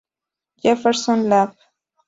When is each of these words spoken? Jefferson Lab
Jefferson 0.63 1.29
Lab 1.29 1.53